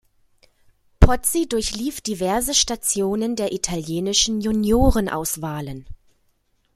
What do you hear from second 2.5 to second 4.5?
Stationen der italienischen